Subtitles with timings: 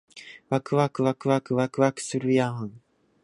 [0.49, 2.81] わくわくわくわくわくするやーん